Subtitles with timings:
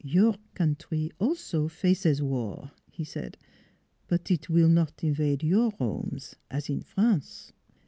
[0.19, 3.37] "Your country also faces war," he said."
[4.07, 7.51] But eet will not invade your 'omes, as in France."